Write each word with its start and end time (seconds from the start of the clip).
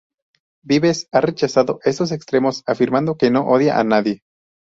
Vives 0.63 1.07
ha 1.11 1.21
rechazado 1.21 1.79
estos 1.83 2.11
extremos, 2.11 2.63
afirmando 2.65 3.17
que 3.17 3.29
no 3.29 3.45
odia 3.47 3.79
a 3.79 3.83
nadie. 3.83 4.23